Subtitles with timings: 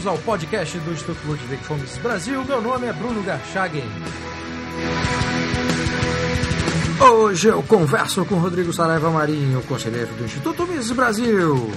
[0.00, 2.44] bem-vindos ao podcast do Instituto Ludwig Fomes Brasil.
[2.44, 3.84] Meu nome é Bruno Garchagen.
[7.00, 11.70] Hoje eu converso com Rodrigo Saraiva Marinho, conselheiro do Instituto Miss Brasil.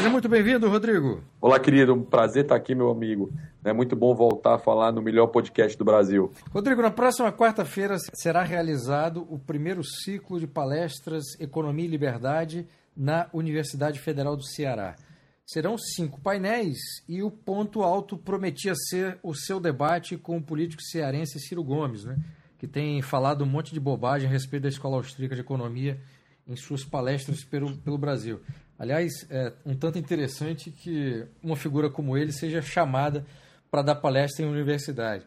[0.00, 1.22] Seja muito bem-vindo, Rodrigo.
[1.42, 1.92] Olá, querido.
[1.92, 3.30] Um prazer estar aqui, meu amigo.
[3.62, 6.32] É muito bom voltar a falar no melhor podcast do Brasil.
[6.50, 13.28] Rodrigo, na próxima quarta-feira será realizado o primeiro ciclo de palestras Economia e Liberdade na
[13.30, 14.96] Universidade Federal do Ceará.
[15.44, 20.80] Serão cinco painéis e o ponto alto prometia ser o seu debate com o político
[20.80, 22.16] cearense Ciro Gomes, né?
[22.56, 26.00] que tem falado um monte de bobagem a respeito da Escola Austríaca de Economia
[26.48, 28.40] em suas palestras pelo, pelo Brasil.
[28.80, 33.26] Aliás, é um tanto interessante que uma figura como ele seja chamada
[33.70, 35.22] para dar palestra em universidade.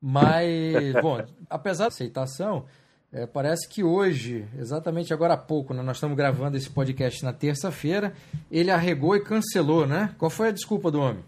[0.00, 2.64] Mas, bom, apesar da aceitação,
[3.12, 7.34] é, parece que hoje, exatamente agora há pouco, né, nós estamos gravando esse podcast na
[7.34, 8.14] terça-feira,
[8.50, 10.14] ele arregou e cancelou, né?
[10.16, 11.22] Qual foi a desculpa do homem?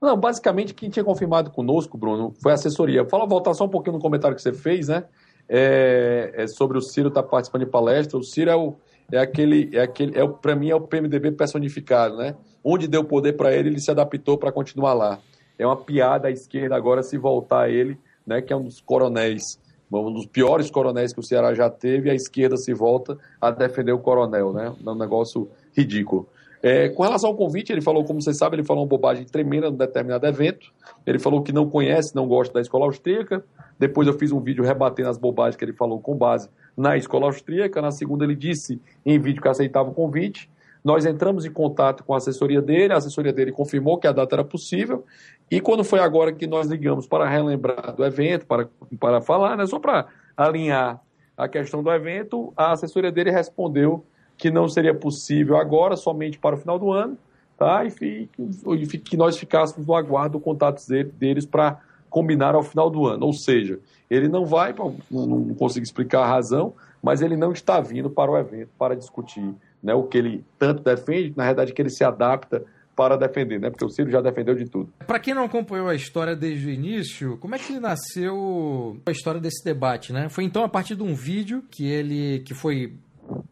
[0.00, 3.04] Não, basicamente quem tinha confirmado conosco, Bruno, foi a assessoria.
[3.08, 5.02] Fala, voltar só um pouquinho no comentário que você fez, né?
[5.48, 8.16] É, é sobre o Ciro estar tá participando de palestra.
[8.16, 8.76] O Ciro é o
[9.10, 12.34] é aquele, é aquele, é para mim é o PMDB personificado, né?
[12.64, 15.18] Onde deu poder para ele, ele se adaptou para continuar lá.
[15.58, 18.40] É uma piada à esquerda agora se voltar a ele, né?
[18.40, 19.58] Que é um dos coronéis,
[19.90, 22.10] um dos piores coronéis que o Ceará já teve.
[22.10, 24.72] A esquerda se volta a defender o coronel, né?
[24.84, 26.28] É um negócio ridículo.
[26.62, 29.68] É, com relação ao convite, ele falou, como vocês sabem, ele falou uma bobagem tremenda
[29.68, 30.72] num determinado evento.
[31.04, 33.44] Ele falou que não conhece, não gosta da escola austríaca.
[33.78, 37.26] Depois eu fiz um vídeo rebatendo as bobagens que ele falou com base na escola
[37.26, 37.80] austríaca.
[37.80, 40.50] Na segunda, ele disse em vídeo que aceitava o convite.
[40.84, 44.34] Nós entramos em contato com a assessoria dele, a assessoria dele confirmou que a data
[44.34, 45.04] era possível.
[45.50, 48.68] E quando foi agora que nós ligamos para relembrar do evento, para,
[48.98, 50.06] para falar, né, só para
[50.36, 51.00] alinhar
[51.36, 54.04] a questão do evento, a assessoria dele respondeu
[54.36, 57.16] que não seria possível agora, somente para o final do ano,
[57.56, 57.84] tá?
[57.84, 58.28] e,
[58.66, 60.82] e que nós ficássemos no aguardo do contato
[61.16, 61.80] deles para
[62.12, 63.26] combinar ao final do ano.
[63.26, 64.72] Ou seja, ele não vai,
[65.10, 68.94] não, não consigo explicar a razão, mas ele não está vindo para o evento para
[68.94, 69.52] discutir
[69.82, 72.62] né, o que ele tanto defende, na verdade, que ele se adapta
[72.94, 73.70] para defender, né?
[73.70, 74.92] Porque o Ciro já defendeu de tudo.
[75.06, 79.40] Para quem não acompanhou a história desde o início, como é que nasceu a história
[79.40, 80.28] desse debate, né?
[80.28, 82.92] Foi então a partir de um vídeo que ele que foi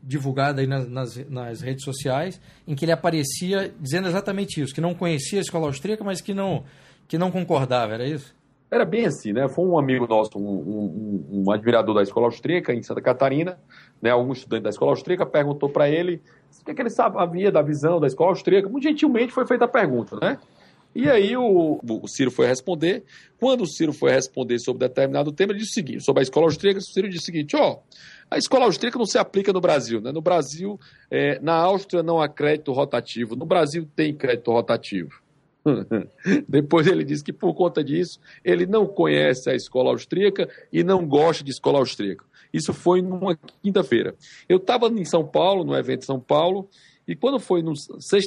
[0.03, 2.39] divulgado aí nas, nas, nas, redes sociais,
[2.69, 6.35] em que ele aparecia dizendo exatamente isso, que não conhecia a escola austríaca, mas que
[6.35, 6.65] não
[7.09, 8.35] que não concordava, era isso?
[8.71, 9.49] Era bem assim, né?
[9.49, 13.59] Foi um amigo nosso, um, um, um admirador da escola austríaca em Santa Catarina,
[14.01, 14.11] né?
[14.11, 16.23] Algum estudante da escola austríaca perguntou para ele
[16.61, 18.69] o que, é que ele sabia da visão da escola austríaca.
[18.69, 20.39] Muito gentilmente foi feita a pergunta, né?
[20.95, 23.05] E aí o, o, Ciro foi responder.
[23.39, 26.47] Quando o Ciro foi responder sobre determinado tema, ele disse o seguinte, sobre a escola
[26.47, 27.79] austríaca, o Ciro disse o seguinte, ó,
[28.31, 30.11] a escola austríaca não se aplica no Brasil, né?
[30.11, 30.79] No Brasil,
[31.11, 35.11] é, na Áustria não há crédito rotativo, no Brasil tem crédito rotativo.
[36.49, 41.07] Depois ele disse que por conta disso ele não conhece a escola austríaca e não
[41.07, 42.25] gosta de escola austríaca.
[42.53, 44.15] Isso foi numa quinta-feira.
[44.49, 46.69] Eu estava em São Paulo, no evento São Paulo,
[47.07, 47.73] e quando foi no,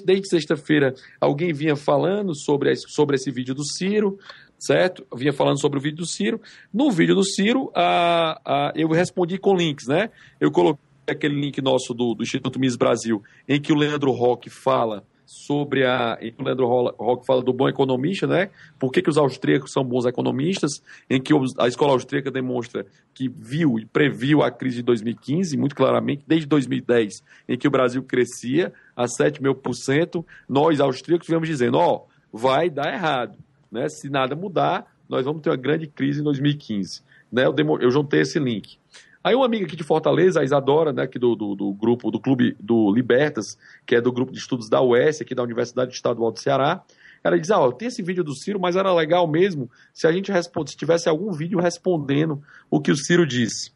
[0.06, 4.18] desde sexta-feira alguém vinha falando sobre, sobre esse vídeo do Ciro,
[4.60, 5.06] certo?
[5.16, 6.42] Vinha falando sobre o vídeo do Ciro.
[6.74, 10.10] No vídeo do Ciro, a, a, eu respondi com links, né?
[10.40, 14.50] Eu coloquei aquele link nosso do, do Instituto Miss Brasil, em que o Leandro Roque
[14.50, 16.18] fala sobre a.
[16.38, 18.50] O Leandro Roque fala do bom economista, né?
[18.80, 20.82] Por que, que os austríacos são bons economistas?
[21.10, 25.76] Em que a escola austríaca demonstra que viu e previu a crise de 2015, muito
[25.76, 31.28] claramente, desde 2010, em que o Brasil crescia a 7 mil por cento, nós austríacos
[31.28, 33.38] viemos dizendo: ó, oh, vai dar errado,
[33.72, 33.90] né?
[33.90, 37.02] Se nada mudar, nós vamos ter uma grande crise em 2015.
[37.32, 37.46] Né?
[37.46, 38.78] Eu, eu juntei esse link.
[39.24, 42.20] Aí uma amiga aqui de Fortaleza, a Isadora, né, aqui do, do, do, grupo, do
[42.20, 46.30] clube do Libertas, que é do grupo de estudos da UES, aqui da Universidade Estadual
[46.30, 46.84] do Ceará,
[47.24, 50.12] ela diz, ah, ó, tem esse vídeo do Ciro, mas era legal mesmo se a
[50.12, 53.72] gente responde, se tivesse algum vídeo respondendo o que o Ciro disse.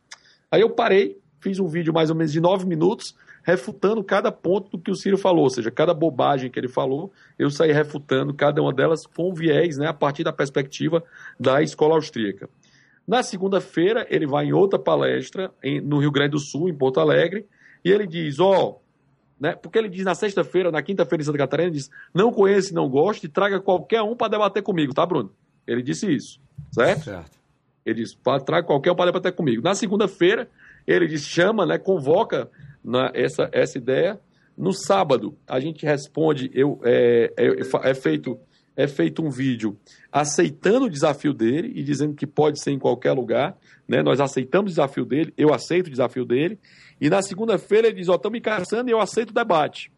[0.51, 4.71] Aí eu parei, fiz um vídeo mais ou menos de nove minutos, refutando cada ponto
[4.71, 8.33] do que o Ciro falou, ou seja, cada bobagem que ele falou, eu saí refutando
[8.33, 11.01] cada uma delas com viés, né, a partir da perspectiva
[11.39, 12.49] da escola austríaca.
[13.07, 16.99] Na segunda-feira, ele vai em outra palestra em, no Rio Grande do Sul, em Porto
[16.99, 17.47] Alegre,
[17.83, 18.81] e ele diz: Ó, oh,
[19.39, 22.73] né, porque ele diz na sexta-feira, na quinta-feira em Santa Catarina, ele diz: Não conhece,
[22.73, 25.31] não gosta, e traga qualquer um para debater comigo, tá, Bruno?
[25.65, 27.05] Ele disse isso, certo?
[27.05, 27.37] Certo.
[27.85, 29.61] Ele disse: Traga qualquer um para debater comigo.
[29.63, 30.49] Na segunda-feira,
[30.85, 32.49] ele diz: Chama, né, convoca
[32.83, 34.19] na, essa, essa ideia.
[34.57, 38.39] No sábado, a gente responde, eu, é, é, é feito
[38.77, 39.75] é feito um vídeo
[40.11, 43.57] aceitando o desafio dele e dizendo que pode ser em qualquer lugar.
[43.87, 44.03] Né?
[44.03, 46.59] Nós aceitamos o desafio dele, eu aceito o desafio dele.
[47.01, 49.91] E na segunda-feira ele diz: Ó, oh, estamos me caçando e eu aceito o debate.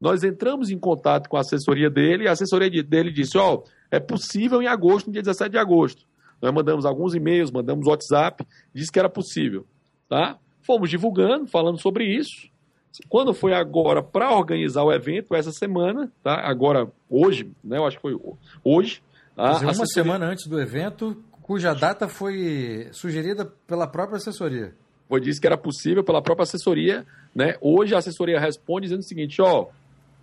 [0.00, 3.64] Nós entramos em contato com a assessoria dele e a assessoria dele disse: Ó, oh,
[3.90, 6.04] é possível em agosto, no dia 17 de agosto.
[6.42, 9.66] Nós mandamos alguns e-mails, mandamos WhatsApp, disse que era possível.
[10.08, 10.36] Tá?
[10.62, 12.49] Fomos divulgando, falando sobre isso.
[13.08, 16.34] Quando foi agora para organizar o evento, essa semana, tá?
[16.34, 17.78] agora, hoje, né?
[17.78, 18.18] eu acho que foi
[18.64, 19.02] hoje.
[19.36, 19.52] Tá?
[19.52, 20.04] Dizer, uma assessoria...
[20.04, 24.74] semana antes do evento, cuja data foi sugerida pela própria assessoria.
[25.08, 27.06] Foi disse que era possível pela própria assessoria.
[27.34, 27.56] Né?
[27.60, 29.66] Hoje a assessoria responde dizendo o seguinte: ó,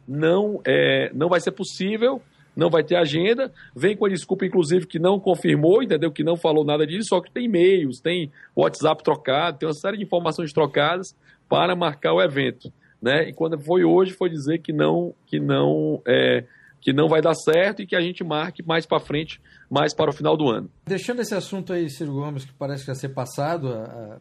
[0.08, 2.22] não, é, não vai ser possível
[2.58, 6.12] não vai ter agenda, vem com a desculpa, inclusive, que não confirmou, entendeu?
[6.12, 9.98] Que não falou nada disso, só que tem e-mails, tem WhatsApp trocado, tem uma série
[9.98, 11.16] de informações trocadas
[11.48, 12.72] para marcar o evento.
[13.02, 13.30] Né?
[13.30, 16.44] E quando foi hoje, foi dizer que não, que não, é,
[16.82, 19.40] que não vai dar certo e que a gente marque mais para frente,
[19.70, 20.70] mais para o final do ano.
[20.86, 23.70] Deixando esse assunto aí, Ciro Gomes, que parece que vai ser passado,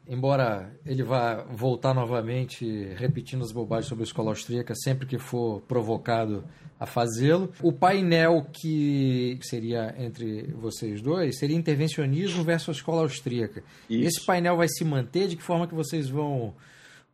[0.09, 5.63] embora ele vá voltar novamente repetindo as bobagens sobre a escola austríaca sempre que for
[5.63, 6.45] provocado
[6.79, 7.51] a fazê-lo.
[7.63, 13.63] O painel que seria entre vocês dois seria intervencionismo versus escola austríaca.
[13.89, 14.09] Isso.
[14.09, 15.29] Esse painel vai se manter?
[15.29, 16.55] De que forma que vocês vão,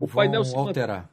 [0.05, 1.11] o painel alterar?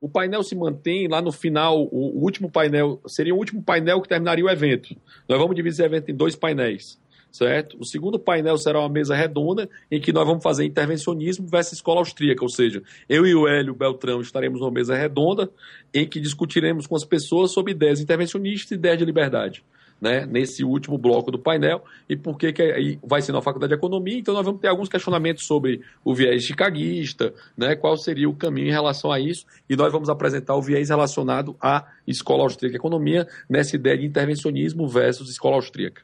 [0.00, 4.08] O painel se mantém lá no final, o último painel, seria o último painel que
[4.08, 4.96] terminaria o evento.
[5.28, 6.98] Nós vamos dividir o evento em dois painéis
[7.32, 7.76] certo?
[7.78, 12.00] O segundo painel será uma mesa redonda em que nós vamos fazer intervencionismo versus escola
[12.00, 15.50] austríaca, ou seja, eu e o Hélio Beltrão estaremos numa mesa redonda
[15.94, 19.64] em que discutiremos com as pessoas sobre ideias intervencionistas e ideias de liberdade.
[20.00, 23.76] Né, nesse último bloco do painel e por que, que vai ser na Faculdade de
[23.76, 28.34] Economia, então nós vamos ter alguns questionamentos sobre o viés chicaguista, né, qual seria o
[28.34, 32.72] caminho em relação a isso, e nós vamos apresentar o viés relacionado à escola austríaca
[32.72, 36.00] de economia, nessa ideia de intervencionismo versus escola austríaca.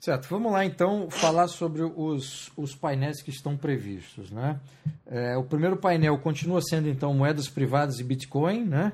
[0.00, 4.30] Certo, vamos lá então falar sobre os, os painéis que estão previstos.
[4.30, 4.58] Né?
[5.06, 8.92] É, o primeiro painel continua sendo então moedas privadas e Bitcoin, né?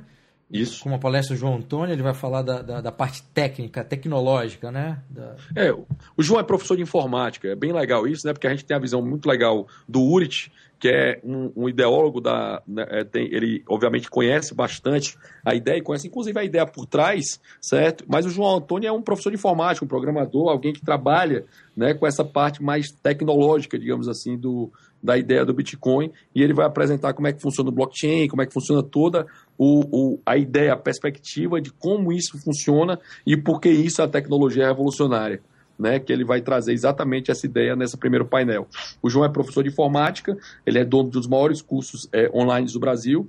[0.51, 0.83] Isso.
[0.83, 4.71] Com uma palestra do João Antônio, ele vai falar da, da, da parte técnica, tecnológica,
[4.71, 5.03] né?
[5.11, 5.35] Da...
[5.57, 8.33] É, o João é professor de informática, é bem legal isso, né?
[8.33, 12.21] Porque a gente tem a visão muito legal do URIT, que é um, um ideólogo
[12.21, 12.63] da.
[12.67, 17.41] Né, é, tem, ele, obviamente, conhece bastante a ideia, conhece inclusive a ideia por trás,
[17.61, 18.05] certo?
[18.07, 21.45] Mas o João Antônio é um professor de informática, um programador, alguém que trabalha
[21.77, 24.71] né, com essa parte mais tecnológica, digamos assim, do,
[25.03, 28.43] da ideia do Bitcoin, e ele vai apresentar como é que funciona o blockchain, como
[28.43, 29.27] é que funciona toda
[29.59, 34.09] o, o, a ideia, a perspectiva de como isso funciona e por que isso a
[34.09, 35.41] tecnologia é revolucionária.
[35.79, 38.67] Né, que ele vai trazer exatamente essa ideia nesse primeiro painel.
[39.03, 42.81] O João é professor de informática, ele é dono dos maiores cursos é, online do
[42.81, 43.29] Brasil,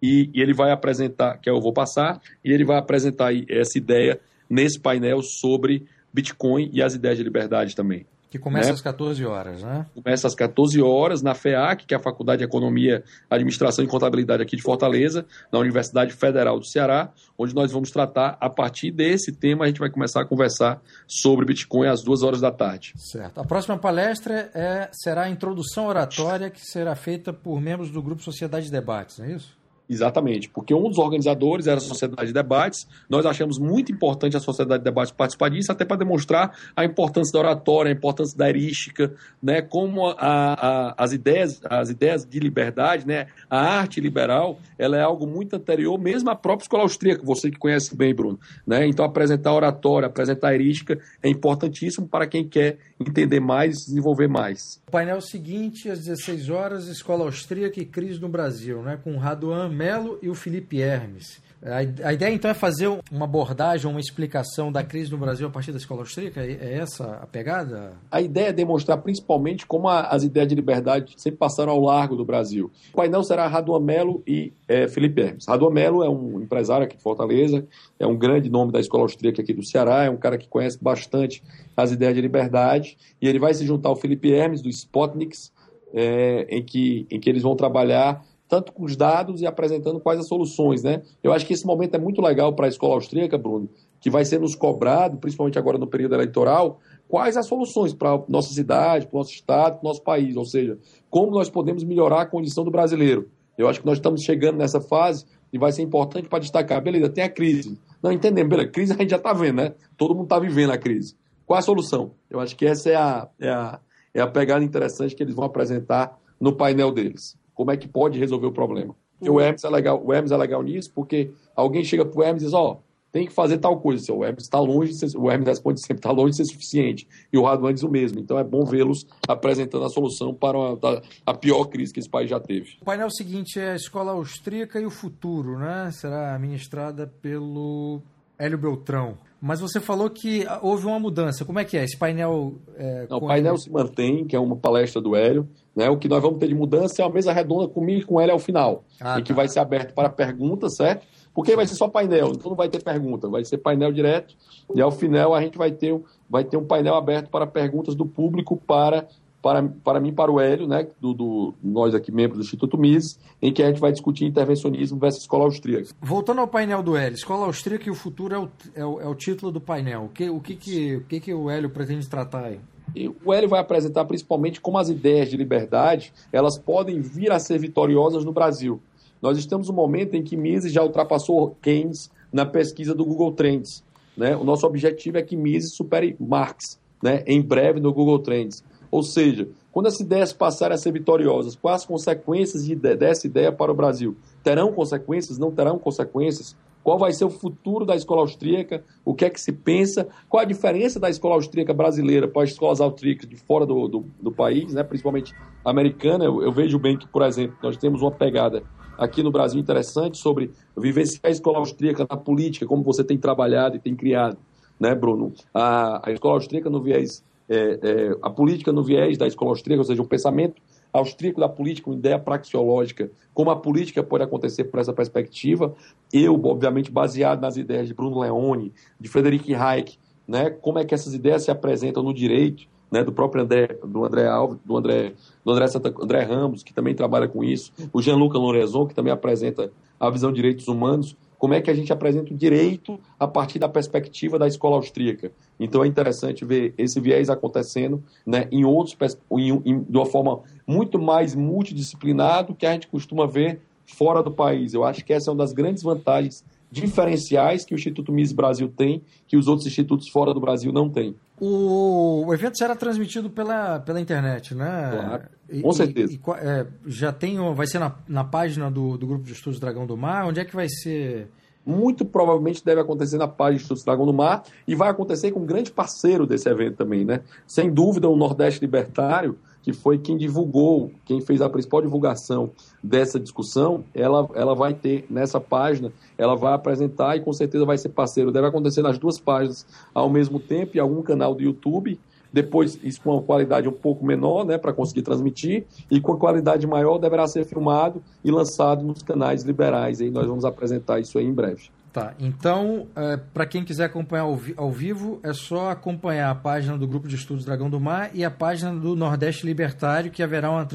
[0.00, 4.20] e, e, ele vai apresentar, que eu vou passar, e ele vai apresentar essa ideia
[4.48, 8.06] nesse painel sobre Bitcoin e as ideias de liberdade também.
[8.34, 8.74] Que começa né?
[8.74, 9.86] às 14 horas, né?
[9.94, 14.42] Começa às 14 horas na FEAC, que é a Faculdade de Economia, Administração e Contabilidade
[14.42, 19.30] aqui de Fortaleza, na Universidade Federal do Ceará, onde nós vamos tratar, a partir desse
[19.30, 22.92] tema, a gente vai começar a conversar sobre Bitcoin às duas horas da tarde.
[22.96, 23.40] Certo.
[23.40, 28.20] A próxima palestra é, será a introdução oratória, que será feita por membros do Grupo
[28.20, 29.56] Sociedade de Debates, não é isso?
[29.88, 32.88] Exatamente, porque um dos organizadores era a Sociedade de Debates.
[33.08, 37.30] Nós achamos muito importante a Sociedade de Debates participar disso, até para demonstrar a importância
[37.34, 39.12] da oratória, a importância da erística,
[39.42, 44.96] né, como a, a, as, ideias, as ideias de liberdade, né, a arte liberal, ela
[44.96, 48.40] é algo muito anterior, mesmo à própria escola austríaca, você que conhece bem, Bruno.
[48.66, 48.86] Né?
[48.86, 54.80] Então, apresentar oratória, apresentar a erística é importantíssimo para quem quer entender mais desenvolver mais.
[54.88, 59.73] O painel seguinte, às 16 horas, Escola Austríaca e Crise no Brasil, né, com Raduan
[59.74, 61.42] Melo e o Felipe Hermes.
[61.64, 65.72] A, ideia então é fazer uma abordagem, uma explicação da crise no Brasil a partir
[65.72, 66.44] da escola austríaca?
[66.44, 67.94] É, é essa a pegada?
[68.10, 72.24] A ideia é demonstrar principalmente como as ideias de liberdade sempre passaram ao largo do
[72.24, 72.70] Brasil.
[72.92, 75.46] O painel será Raduan Melo e é, Felipe Hermes.
[75.48, 77.66] Raduan Melo é um empresário aqui de Fortaleza,
[77.98, 80.76] é um grande nome da escola austríaca aqui do Ceará, é um cara que conhece
[80.82, 81.42] bastante
[81.74, 85.50] as ideias de liberdade e ele vai se juntar ao Felipe Hermes do Spotniks,
[85.94, 90.20] é, em, que, em que eles vão trabalhar tanto com os dados e apresentando quais
[90.20, 91.02] as soluções, né?
[91.22, 93.68] Eu acho que esse momento é muito legal para a escola austríaca, Bruno,
[94.00, 98.52] que vai ser nos cobrado, principalmente agora no período eleitoral, quais as soluções para nossa
[98.52, 102.22] cidade, para o nosso estado, para o nosso país, ou seja, como nós podemos melhorar
[102.22, 103.28] a condição do brasileiro.
[103.56, 107.08] Eu acho que nós estamos chegando nessa fase e vai ser importante para destacar, beleza,
[107.08, 107.78] tem a crise.
[108.02, 109.74] Não entendemos, beleza, crise a gente já está vendo, né?
[109.96, 111.16] Todo mundo está vivendo a crise.
[111.46, 112.12] Qual a solução?
[112.28, 113.80] Eu acho que essa é a, é a,
[114.12, 118.18] é a pegada interessante que eles vão apresentar no painel deles como é que pode
[118.18, 118.94] resolver o problema.
[119.20, 119.34] Uhum.
[119.34, 122.42] O Hermes é legal, o Hermes é legal nisso, porque alguém chega para o Hermes
[122.42, 124.12] e diz, ó, oh, tem que fazer tal coisa.
[124.12, 127.06] O Hermes está longe, o Hermes responde sempre, está longe de ser suficiente.
[127.32, 128.18] E o Raduan diz o mesmo.
[128.18, 132.28] Então é bom vê-los apresentando a solução para a, a, pior crise que esse país
[132.28, 132.76] já teve.
[132.82, 135.92] O painel seguinte é a Escola Austríaca e o Futuro, né?
[135.92, 138.02] Será ministrada pelo
[138.36, 139.16] Hélio Beltrão.
[139.46, 141.44] Mas você falou que houve uma mudança.
[141.44, 141.84] Como é que é?
[141.84, 142.54] Esse painel.
[142.76, 145.46] É, Não, o painel se mantém, que é uma palestra do Hélio.
[145.76, 145.90] Né?
[145.90, 148.32] O que nós vamos ter de mudança é uma mesa redonda comigo e com Hélio
[148.32, 148.84] ao final.
[148.98, 149.20] Ah, e tá.
[149.20, 151.06] que vai ser aberto para perguntas, certo?
[151.34, 154.34] Porque vai ser só painel, então não vai ter pergunta, vai ser painel direto.
[154.74, 155.94] E ao final a gente vai ter,
[156.30, 159.06] vai ter um painel aberto para perguntas do público para,
[159.44, 163.18] para, para mim, para o Hélio, né, do, do, nós aqui, membros do Instituto Mises,
[163.42, 165.90] em que a gente vai discutir intervencionismo versus escola austríaca.
[166.00, 169.06] Voltando ao painel do Hélio, escola austríaca e o futuro é o, é o, é
[169.06, 170.04] o título do painel.
[170.04, 172.58] O que, o, que, que, o que, que o Hélio pretende tratar aí?
[172.96, 177.38] E o Hélio vai apresentar principalmente como as ideias de liberdade elas podem vir a
[177.38, 178.80] ser vitoriosas no Brasil.
[179.20, 183.84] Nós estamos no momento em que Mises já ultrapassou Keynes na pesquisa do Google Trends.
[184.16, 184.34] Né?
[184.34, 187.22] O nosso objetivo é que Mises supere Marx né?
[187.26, 188.64] em breve no Google Trends.
[188.94, 193.50] Ou seja, quando as ideias passarem a ser vitoriosas, quais as consequências de, dessa ideia
[193.50, 194.16] para o Brasil?
[194.40, 195.36] Terão consequências?
[195.36, 196.56] Não terão consequências?
[196.80, 198.84] Qual vai ser o futuro da escola austríaca?
[199.04, 200.06] O que é que se pensa?
[200.28, 204.04] Qual a diferença da escola austríaca brasileira para as escolas austríacas de fora do, do,
[204.22, 204.84] do país, né?
[204.84, 205.34] principalmente
[205.64, 206.24] americana?
[206.24, 208.62] Eu, eu vejo bem que, por exemplo, nós temos uma pegada
[208.96, 213.74] aqui no Brasil interessante sobre vivenciar a escola austríaca na política, como você tem trabalhado
[213.74, 214.38] e tem criado,
[214.78, 215.32] né, Bruno?
[215.52, 219.80] A, a escola austríaca no viés, é, é, a política no viés da escola austríaca,
[219.80, 220.60] ou seja, o pensamento
[220.92, 225.74] austríaco da política, uma ideia praxeológica, como a política pode acontecer por essa perspectiva.
[226.12, 230.94] Eu, obviamente, baseado nas ideias de Bruno Leone, de Frederic Hayek, né, como é que
[230.94, 235.14] essas ideias se apresentam no direito, né, do próprio André, do André Alves, do André,
[235.44, 239.12] do André, Santa, André Ramos, que também trabalha com isso, o Jean-Luc Lorenzon, que também
[239.12, 243.26] apresenta a visão de direitos humanos, como é que a gente apresenta o direito a
[243.26, 245.32] partir da perspectiva da escola austríaca.
[245.58, 248.96] Então é interessante ver esse viés acontecendo né, em outros,
[249.32, 254.22] em, em, de uma forma muito mais multidisciplinar do que a gente costuma ver fora
[254.22, 254.74] do país.
[254.74, 258.68] Eu acho que essa é uma das grandes vantagens diferenciais que o Instituto Mises Brasil
[258.68, 261.14] tem, que os outros institutos fora do Brasil não têm.
[261.40, 264.90] O, o evento será transmitido pela, pela internet, né?
[264.92, 265.22] Claro,
[265.62, 266.12] com e, certeza.
[266.12, 269.60] E, e, é, já tem, vai ser na, na página do, do Grupo de Estudos
[269.60, 270.26] Dragão do Mar?
[270.26, 271.28] Onde é que vai ser?
[271.66, 275.46] Muito provavelmente deve acontecer na página de Dragão do Mar e vai acontecer com um
[275.46, 277.22] grande parceiro desse evento também, né?
[277.46, 282.50] Sem dúvida, o Nordeste Libertário, que foi quem divulgou, quem fez a principal divulgação
[282.82, 287.78] dessa discussão, ela, ela vai ter nessa página, ela vai apresentar e com certeza vai
[287.78, 288.30] ser parceiro.
[288.30, 291.98] Deve acontecer nas duas páginas ao mesmo tempo, em algum canal do YouTube.
[292.34, 296.16] Depois, isso com uma qualidade um pouco menor, né, para conseguir transmitir, e com a
[296.16, 300.00] qualidade maior deverá ser filmado e lançado nos canais liberais.
[300.00, 301.70] E nós vamos apresentar isso aí em breve.
[301.94, 306.76] Tá, então, é, para quem quiser acompanhar ao, ao, vivo, é só acompanhar a página
[306.76, 310.50] do Grupo de Estudos Dragão do Mar e a página do Nordeste Libertário, que haverá
[310.50, 310.66] uma,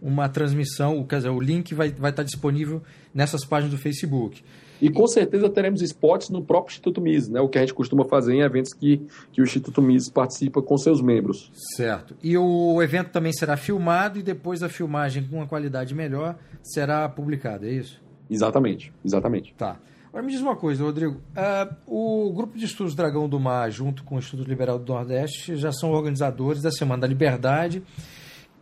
[0.00, 2.80] uma transmissão, quer dizer, o link vai, vai estar disponível
[3.12, 4.44] nessas páginas do Facebook.
[4.80, 7.40] E com certeza teremos spots no próprio Instituto Mises, né?
[7.40, 10.78] o que a gente costuma fazer em eventos que, que o Instituto Mises participa com
[10.78, 11.50] seus membros.
[11.74, 12.14] Certo.
[12.22, 17.08] E o evento também será filmado e depois a filmagem com uma qualidade melhor será
[17.08, 18.00] publicada, é isso?
[18.30, 19.52] Exatamente, exatamente.
[19.58, 19.76] Tá.
[20.10, 21.20] Agora me diz uma coisa, Rodrigo.
[21.36, 25.54] Uh, o Grupo de Estudos Dragão do Mar, junto com o Instituto Liberal do Nordeste,
[25.54, 27.80] já são organizadores da Semana da Liberdade,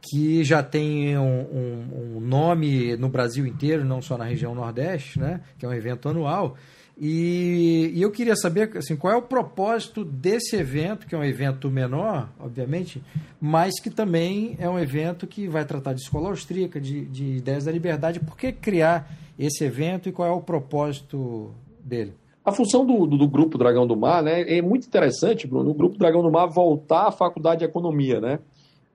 [0.00, 5.18] que já tem um, um, um, nome no Brasil inteiro, não só na região Nordeste,
[5.18, 5.40] né?
[5.58, 6.56] que é um evento anual.
[7.00, 11.24] E, e eu queria saber assim, qual é o propósito desse evento, que é um
[11.24, 13.00] evento menor, obviamente,
[13.40, 17.64] mas que também é um evento que vai tratar de escola austríaca, de, de ideias
[17.64, 18.18] da liberdade.
[18.18, 22.14] Por que criar esse evento e qual é o propósito dele?
[22.44, 25.74] A função do, do, do, Grupo Dragão do Mar né, é muito interessante, Bruno, o
[25.74, 28.20] Grupo Dragão do Mar voltar à Faculdade de Economia.
[28.20, 28.40] Né?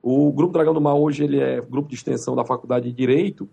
[0.06, 3.48] O Grupo Dragão do Mar hoje ele é grupo de extensão da Faculdade de Direito,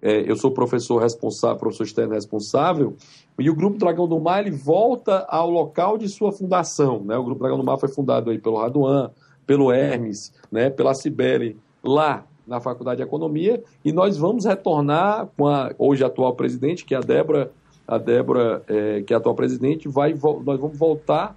[0.00, 2.96] é, eu sou professor responsável, professor externo responsável,
[3.38, 7.04] e o Grupo Dragão do Mar ele volta ao local de sua fundação.
[7.04, 7.18] Né?
[7.18, 9.10] O Grupo Dragão do Mar foi fundado aí pelo Raduan,
[9.46, 15.46] pelo Hermes, né, pela Cibele, lá na Faculdade de Economia, e nós vamos retornar com
[15.48, 17.52] a hoje atual presidente, que é a Débora,
[17.86, 21.36] a Débora, é, que é a atual presidente, vai, nós vamos voltar,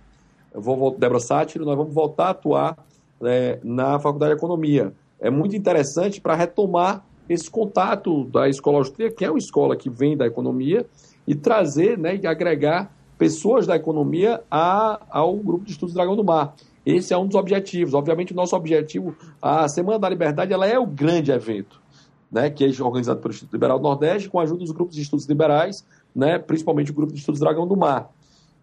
[0.54, 2.78] vou, Débora Sátiro, nós vamos voltar a atuar
[3.26, 4.94] é, na Faculdade de Economia.
[5.20, 9.90] É muito interessante para retomar esse contato da escola austríaca, que é uma escola que
[9.90, 10.86] vem da economia,
[11.26, 16.24] e trazer né, e agregar pessoas da economia a, ao grupo de estudos Dragão do
[16.24, 16.54] Mar.
[16.86, 17.94] Esse é um dos objetivos.
[17.94, 21.82] Obviamente, o nosso objetivo, a Semana da Liberdade, ela é o grande evento,
[22.30, 25.02] né, que é organizado pelo Instituto Liberal do Nordeste, com a ajuda dos grupos de
[25.02, 28.10] estudos liberais, né, principalmente o grupo de estudos Dragão do Mar.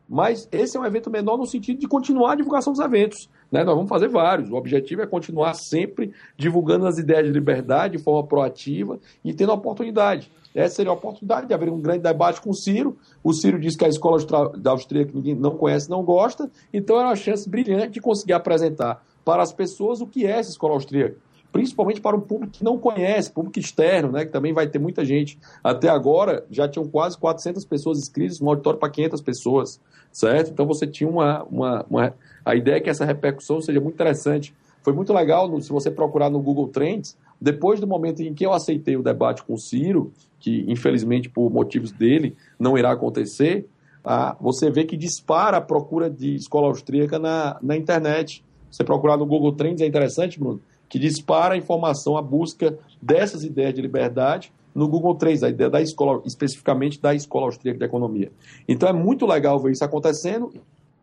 [0.06, 3.30] mas esse é um evento menor no sentido de continuar a divulgação dos eventos.
[3.50, 3.64] Né?
[3.64, 4.50] Nós vamos fazer vários.
[4.50, 9.52] O objetivo é continuar sempre divulgando as ideias de liberdade de forma proativa e tendo
[9.52, 10.30] oportunidade.
[10.54, 12.96] Essa seria a oportunidade de haver um grande debate com o Ciro.
[13.22, 14.18] O Ciro diz que a escola
[14.56, 19.04] da austríaca ninguém não conhece, não gosta, então é uma chance brilhante de conseguir apresentar
[19.24, 21.16] para as pessoas o que é essa escola austríaca
[21.52, 25.04] principalmente para o público que não conhece, público externo, né, que também vai ter muita
[25.04, 25.38] gente.
[25.62, 29.80] Até agora, já tinham quase 400 pessoas inscritas, um auditório para 500 pessoas,
[30.12, 30.50] certo?
[30.50, 32.14] Então você tinha uma, uma, uma,
[32.44, 34.54] A ideia é que essa repercussão seja muito interessante.
[34.82, 38.52] Foi muito legal, se você procurar no Google Trends, depois do momento em que eu
[38.52, 43.66] aceitei o debate com o Ciro, que infelizmente por motivos dele não irá acontecer,
[44.04, 48.42] ah, você vê que dispara a procura de escola austríaca na, na internet.
[48.70, 53.44] Você procurar no Google Trends é interessante, Bruno, que dispara a informação, a busca dessas
[53.44, 57.84] ideias de liberdade no Google 3, a ideia da escola, especificamente da Escola Austríaca de
[57.84, 58.30] Economia.
[58.68, 60.52] Então é muito legal ver isso acontecendo.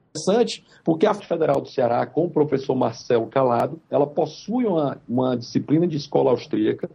[0.10, 5.38] Interessante, porque a Federal do Ceará, com o professor Marcelo Calado, ela possui uma, uma
[5.38, 6.89] disciplina de escola austríaca,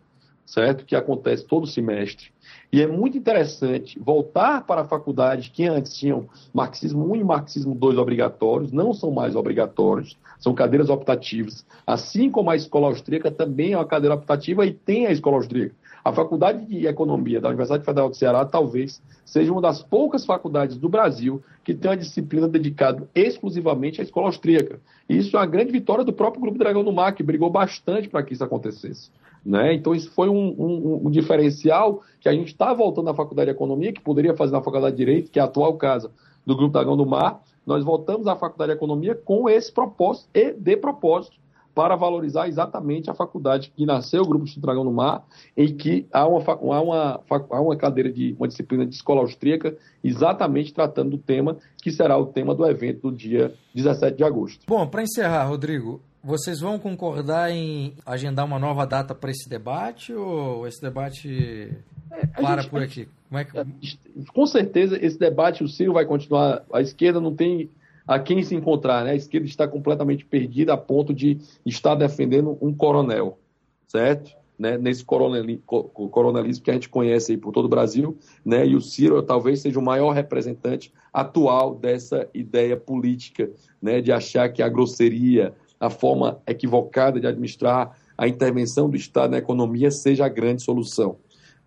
[0.44, 0.84] certo?
[0.84, 2.32] Que acontece todo semestre.
[2.72, 7.75] E é muito interessante voltar para a faculdade que antes tinham marxismo 1 e marxismo
[7.75, 11.66] 2 obrigatórios, não são mais obrigatórios, são cadeiras optativas.
[11.87, 15.75] Assim como a escola austríaca também é uma cadeira optativa e tem a escola austríaca.
[16.04, 20.76] A Faculdade de Economia da Universidade Federal do Ceará talvez seja uma das poucas faculdades
[20.76, 24.80] do Brasil que tem uma disciplina dedicada exclusivamente à escola austríaca.
[25.08, 28.08] E isso é uma grande vitória do próprio Grupo Dragão do Mar, que brigou bastante
[28.08, 29.11] para que isso acontecesse.
[29.44, 29.75] Né?
[29.75, 33.56] Então, isso foi um, um, um diferencial que a gente está voltando à Faculdade de
[33.56, 36.11] Economia, que poderia fazer na Faculdade de Direito, que é a atual casa
[36.46, 37.42] do Grupo Dragão do Mar.
[37.66, 41.42] Nós voltamos à Faculdade de Economia com esse propósito e de propósito
[41.75, 45.25] para valorizar exatamente a faculdade que nasceu, o Grupo Instituto Dragão do Mar,
[45.56, 47.20] em que há uma, há uma,
[47.50, 52.18] há uma cadeira de uma disciplina de escola austríaca, exatamente tratando do tema que será
[52.18, 54.64] o tema do evento do dia 17 de agosto.
[54.66, 60.12] Bom, para encerrar, Rodrigo, vocês vão concordar em agendar uma nova data para esse debate
[60.12, 61.72] ou esse debate
[62.11, 63.08] é, para gente, por aqui?
[63.32, 64.28] É que...
[64.32, 66.64] Com certeza, esse debate, o Ciro vai continuar.
[66.72, 67.70] A esquerda não tem
[68.06, 69.12] a quem se encontrar, né?
[69.12, 73.38] A esquerda está completamente perdida a ponto de estar defendendo um coronel,
[73.87, 74.32] certo?
[74.58, 74.78] Né?
[74.78, 78.66] Nesse coronelismo que a gente conhece aí por todo o Brasil, né?
[78.66, 84.00] E o Ciro talvez seja o maior representante atual dessa ideia política, né?
[84.00, 89.38] De achar que a grosseria, a forma equivocada de administrar a intervenção do Estado na
[89.38, 91.16] economia seja a grande solução.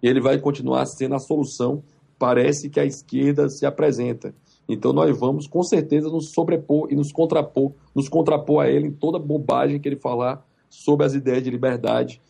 [0.01, 1.84] E ele vai continuar sendo a solução,
[2.17, 4.34] parece que a esquerda se apresenta.
[4.69, 8.91] Então nós vamos com certeza nos sobrepor e nos contrapor, nos contrapor a ele em
[8.93, 12.21] toda bobagem que ele falar sobre as ideias de liberdade.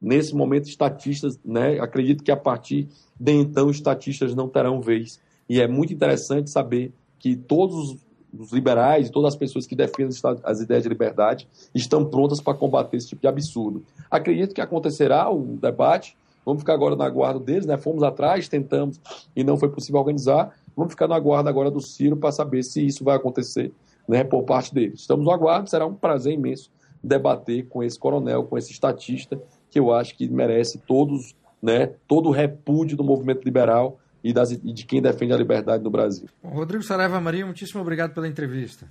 [0.00, 2.88] Nesse momento, estatistas, né, acredito que a partir
[3.20, 5.20] de então, estatistas não terão vez.
[5.46, 7.98] E é muito interessante saber que todos
[8.36, 12.96] os liberais, todas as pessoas que defendem as ideias de liberdade estão prontas para combater
[12.96, 13.84] esse tipo de absurdo.
[14.10, 17.76] Acredito que acontecerá um debate, vamos ficar agora na guarda deles, né?
[17.76, 19.00] Fomos atrás, tentamos
[19.34, 22.86] e não foi possível organizar, Vamos ficar no aguardo agora do Ciro para saber se
[22.86, 23.72] isso vai acontecer
[24.06, 24.92] né, por parte dele.
[24.94, 26.70] Estamos no aguardo, será um prazer imenso
[27.02, 32.28] debater com esse coronel, com esse estatista, que eu acho que merece todos, né, todo
[32.28, 36.28] o repúdio do movimento liberal e, das, e de quem defende a liberdade no Brasil.
[36.42, 38.86] Rodrigo Saraiva Maria, muitíssimo obrigado pela entrevista.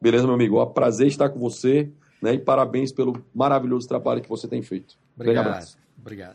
[0.00, 0.58] Beleza, meu amigo.
[0.58, 4.62] É um prazer estar com você né, e parabéns pelo maravilhoso trabalho que você tem
[4.62, 4.96] feito.
[5.14, 5.76] Obrigado.
[5.98, 6.34] Obrigado.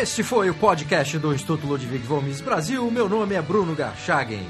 [0.00, 2.90] Este foi o podcast do Instituto Ludwig Gomes Brasil.
[2.90, 4.46] Meu nome é Bruno Garchagen.